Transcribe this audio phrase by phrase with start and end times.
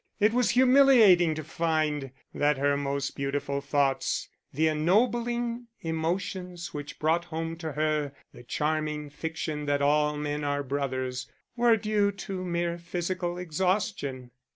[0.19, 7.25] It was humiliating to find that her most beautiful thoughts, the ennobling emotions which brought
[7.25, 12.79] home to her the charming fiction that all men are brothers, were due to mere
[12.79, 14.31] physical exhaustion.